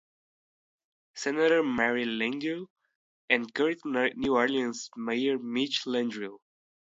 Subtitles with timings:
[1.13, 2.65] Senator Mary Landrieu
[3.29, 3.83] and current
[4.17, 6.39] New Orleans Mayor Mitch Landrieu.